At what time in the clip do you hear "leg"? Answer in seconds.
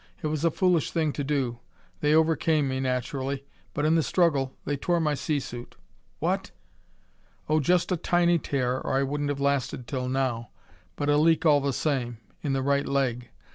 12.87-13.29